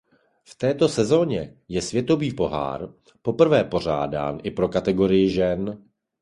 [0.43, 2.89] V této sezóně je světový pohár
[3.21, 5.83] poprvé pořádán i pro kategorii žen.